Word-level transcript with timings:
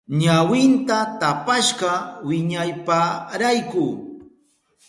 Ñawinta 0.21 0.99
tapashka 1.21 1.91
wiñaypayrayku. 2.27 3.83